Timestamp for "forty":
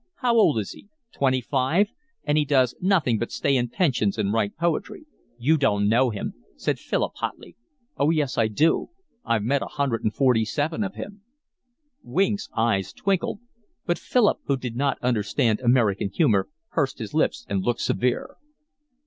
10.11-10.43